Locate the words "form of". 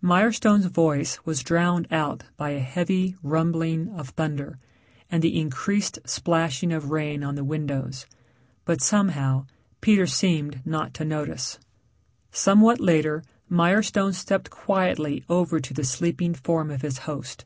16.34-16.82